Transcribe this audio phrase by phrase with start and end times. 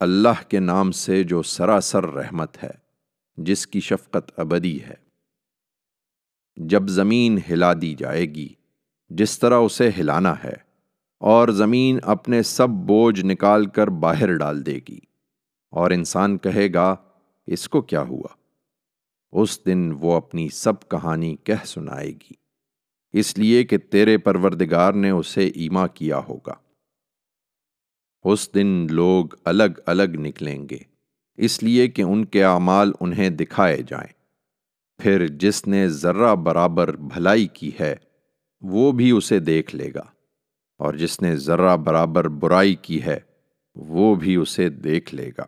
[0.00, 2.70] اللہ کے نام سے جو سراسر رحمت ہے،
[3.36, 4.94] جس کی شفقت ابدی ہے۔
[6.56, 8.48] جب زمین ہلا دی جائے گی،
[9.08, 10.54] جس طرح اسے ہلانا ہے،
[11.18, 14.98] اور زمین اپنے سب بوجھ نکال کر باہر ڈال دے گی،
[15.70, 16.96] اور انسان کہے گا،
[17.46, 18.34] اس کو کیا ہوا؟
[19.32, 22.32] اس دن وہ اپنی سب کہانی کہہ سنائے گی۔
[23.12, 26.54] اس لیے کہ تیرے پروردگار نے اسے ایما کیا ہوگا۔
[28.22, 30.78] اس دن لوگ الگ الگ نکلیں گے،
[31.36, 34.12] اس لیے کہ ان کے اعمال انہیں دکھائے جائیں۔
[35.02, 37.96] پھر جس نے ذرہ برابر بھلائی کی ہے،
[38.60, 40.02] وہ بھی اسے دیکھ لے گا۔
[40.78, 43.18] اور جس نے ذرہ برابر برائی کی ہے،
[43.74, 45.44] وہ بھی اسے دیکھ لے گا۔